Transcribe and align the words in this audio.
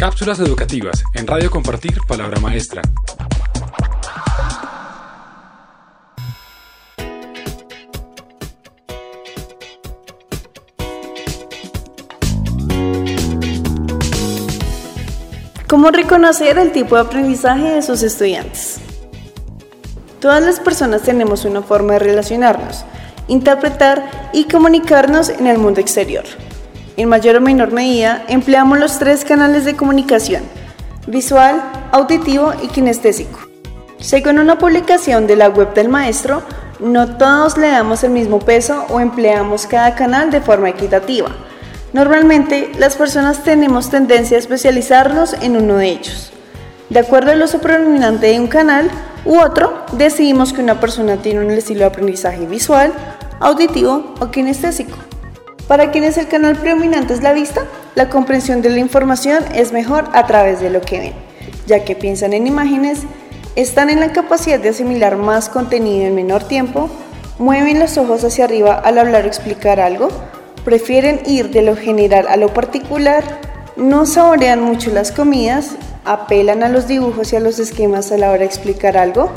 Cápsulas 0.00 0.40
educativas 0.40 1.04
en 1.12 1.26
Radio 1.26 1.50
Compartir 1.50 1.98
Palabra 2.08 2.40
Maestra. 2.40 2.80
¿Cómo 15.68 15.90
reconocer 15.90 16.56
el 16.56 16.72
tipo 16.72 16.94
de 16.94 17.02
aprendizaje 17.02 17.74
de 17.74 17.82
sus 17.82 18.02
estudiantes? 18.02 18.80
Todas 20.18 20.42
las 20.42 20.60
personas 20.60 21.02
tenemos 21.02 21.44
una 21.44 21.60
forma 21.60 21.92
de 21.92 21.98
relacionarnos, 21.98 22.86
interpretar 23.28 24.30
y 24.32 24.44
comunicarnos 24.44 25.28
en 25.28 25.46
el 25.46 25.58
mundo 25.58 25.82
exterior. 25.82 26.24
En 27.00 27.08
mayor 27.08 27.36
o 27.36 27.40
menor 27.40 27.72
medida, 27.72 28.24
empleamos 28.28 28.78
los 28.78 28.98
tres 28.98 29.24
canales 29.24 29.64
de 29.64 29.74
comunicación, 29.74 30.42
visual, 31.06 31.62
auditivo 31.92 32.52
y 32.62 32.66
kinestésico. 32.66 33.38
Según 33.98 34.38
una 34.38 34.58
publicación 34.58 35.26
de 35.26 35.34
la 35.34 35.48
web 35.48 35.72
del 35.72 35.88
maestro, 35.88 36.42
no 36.78 37.16
todos 37.16 37.56
le 37.56 37.68
damos 37.68 38.04
el 38.04 38.10
mismo 38.10 38.38
peso 38.38 38.84
o 38.90 39.00
empleamos 39.00 39.66
cada 39.66 39.94
canal 39.94 40.30
de 40.30 40.42
forma 40.42 40.68
equitativa. 40.68 41.30
Normalmente, 41.94 42.70
las 42.78 42.96
personas 42.96 43.44
tenemos 43.44 43.88
tendencia 43.88 44.36
a 44.36 44.40
especializarnos 44.40 45.32
en 45.40 45.56
uno 45.56 45.78
de 45.78 45.88
ellos. 45.88 46.30
De 46.90 46.98
acuerdo 46.98 47.30
al 47.30 47.40
uso 47.40 47.62
predominante 47.62 48.26
de 48.26 48.38
un 48.38 48.46
canal 48.46 48.90
u 49.24 49.38
otro, 49.38 49.86
decidimos 49.92 50.52
que 50.52 50.60
una 50.60 50.80
persona 50.80 51.16
tiene 51.16 51.40
un 51.40 51.50
estilo 51.50 51.80
de 51.80 51.86
aprendizaje 51.86 52.44
visual, 52.44 52.92
auditivo 53.40 54.14
o 54.20 54.30
kinestésico. 54.30 54.98
Para 55.70 55.92
quienes 55.92 56.18
el 56.18 56.26
canal 56.26 56.56
predominante 56.56 57.14
es 57.14 57.22
la 57.22 57.32
vista, 57.32 57.60
la 57.94 58.08
comprensión 58.08 58.60
de 58.60 58.70
la 58.70 58.80
información 58.80 59.44
es 59.54 59.70
mejor 59.70 60.08
a 60.14 60.26
través 60.26 60.58
de 60.58 60.68
lo 60.68 60.80
que 60.80 60.98
ven, 60.98 61.12
ya 61.68 61.84
que 61.84 61.94
piensan 61.94 62.32
en 62.32 62.48
imágenes, 62.48 63.02
están 63.54 63.88
en 63.88 64.00
la 64.00 64.12
capacidad 64.12 64.58
de 64.58 64.70
asimilar 64.70 65.16
más 65.16 65.48
contenido 65.48 66.08
en 66.08 66.16
menor 66.16 66.42
tiempo, 66.42 66.90
mueven 67.38 67.78
los 67.78 67.98
ojos 67.98 68.24
hacia 68.24 68.46
arriba 68.46 68.74
al 68.74 68.98
hablar 68.98 69.26
o 69.26 69.28
explicar 69.28 69.78
algo, 69.78 70.08
prefieren 70.64 71.20
ir 71.24 71.50
de 71.50 71.62
lo 71.62 71.76
general 71.76 72.26
a 72.26 72.36
lo 72.36 72.52
particular, 72.52 73.22
no 73.76 74.06
saborean 74.06 74.60
mucho 74.60 74.90
las 74.90 75.12
comidas, 75.12 75.76
apelan 76.04 76.64
a 76.64 76.68
los 76.68 76.88
dibujos 76.88 77.32
y 77.32 77.36
a 77.36 77.40
los 77.40 77.60
esquemas 77.60 78.10
a 78.10 78.18
la 78.18 78.30
hora 78.30 78.40
de 78.40 78.46
explicar 78.46 78.96
algo, 78.96 79.30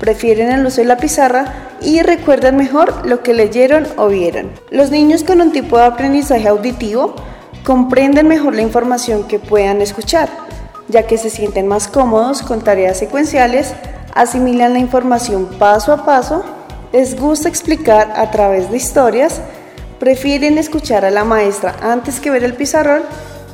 prefieren 0.00 0.50
el 0.50 0.66
uso 0.66 0.80
de 0.80 0.86
la 0.86 0.96
pizarra 0.96 1.44
y 1.80 2.02
recuerdan 2.02 2.56
mejor 2.56 3.06
lo 3.06 3.22
que 3.22 3.34
leyeron 3.34 3.86
o 3.96 4.08
vieron. 4.08 4.50
Los 4.70 4.90
niños 4.90 5.22
con 5.22 5.40
un 5.40 5.52
tipo 5.52 5.76
de 5.76 5.84
aprendizaje 5.84 6.48
auditivo 6.48 7.14
comprenden 7.64 8.26
mejor 8.26 8.54
la 8.54 8.62
información 8.62 9.28
que 9.28 9.38
puedan 9.38 9.82
escuchar, 9.82 10.28
ya 10.88 11.06
que 11.06 11.18
se 11.18 11.30
sienten 11.30 11.68
más 11.68 11.86
cómodos 11.86 12.42
con 12.42 12.62
tareas 12.62 12.98
secuenciales, 12.98 13.74
asimilan 14.14 14.72
la 14.72 14.78
información 14.78 15.46
paso 15.58 15.92
a 15.92 16.04
paso, 16.04 16.44
les 16.92 17.20
gusta 17.20 17.48
explicar 17.48 18.12
a 18.16 18.30
través 18.30 18.70
de 18.70 18.78
historias, 18.78 19.40
prefieren 19.98 20.56
escuchar 20.56 21.04
a 21.04 21.10
la 21.10 21.24
maestra 21.24 21.76
antes 21.82 22.20
que 22.20 22.30
ver 22.30 22.42
el 22.42 22.54
pizarrón, 22.54 23.02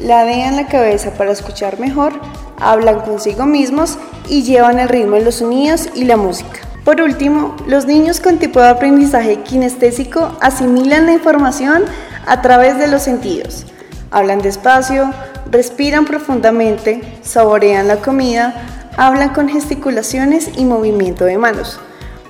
ladean 0.00 0.54
la 0.54 0.68
cabeza 0.68 1.10
para 1.10 1.32
escuchar 1.32 1.80
mejor, 1.80 2.12
hablan 2.60 3.00
consigo 3.00 3.44
mismos 3.44 3.98
y 4.28 4.42
llevan 4.42 4.78
el 4.78 4.88
ritmo 4.88 5.16
de 5.16 5.22
los 5.22 5.36
sonidos 5.36 5.88
y 5.94 6.04
la 6.04 6.16
música. 6.16 6.60
Por 6.84 7.00
último, 7.00 7.54
los 7.66 7.86
niños 7.86 8.20
con 8.20 8.38
tipo 8.38 8.60
de 8.60 8.68
aprendizaje 8.68 9.40
kinestésico 9.42 10.36
asimilan 10.40 11.06
la 11.06 11.12
información 11.12 11.84
a 12.26 12.40
través 12.40 12.78
de 12.78 12.88
los 12.88 13.02
sentidos. 13.02 13.66
Hablan 14.10 14.40
despacio, 14.40 15.12
respiran 15.50 16.06
profundamente, 16.06 17.02
saborean 17.22 17.88
la 17.88 17.96
comida, 17.96 18.90
hablan 18.96 19.34
con 19.34 19.48
gesticulaciones 19.48 20.50
y 20.56 20.64
movimiento 20.64 21.24
de 21.24 21.38
manos. 21.38 21.78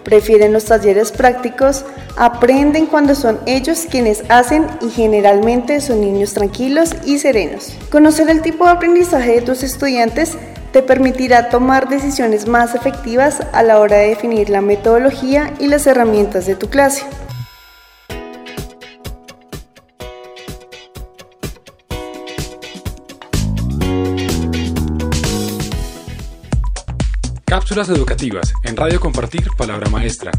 Prefieren 0.03 0.53
los 0.53 0.65
talleres 0.65 1.13
prácticos, 1.13 1.85
aprenden 2.17 2.87
cuando 2.87 3.15
son 3.15 3.39
ellos 3.47 3.87
quienes 3.91 4.25
hacen 4.29 4.67
y 4.81 4.91
generalmente 4.91 5.81
son 5.81 6.01
niños 6.01 6.35
tranquilos 6.35 6.97
y 7.05 7.19
serenos. 7.19 7.75
Conocer 7.91 8.29
el 8.31 8.43
tipo 8.43 8.65
de 8.65 8.71
aprendizaje 8.71 9.35
de 9.35 9.43
tus 9.43 9.63
estudiantes 9.63 10.37
te 10.73 10.83
permitirá 10.83 11.49
tomar 11.49 11.89
decisiones 11.89 12.47
más 12.47 12.75
efectivas 12.75 13.41
a 13.53 13.63
la 13.63 13.79
hora 13.79 13.97
de 13.97 14.09
definir 14.09 14.51
la 14.51 14.61
metodología 14.61 15.55
y 15.59 15.69
las 15.69 15.87
herramientas 15.87 16.47
de 16.47 16.55
tu 16.55 16.69
clase. 16.69 17.05
Cápsulas 27.45 27.89
educativas 27.89 28.53
en 28.65 28.77
Radio 28.77 29.01
Compartir 29.01 29.49
Palabra 29.57 29.89
Maestra. 29.89 30.31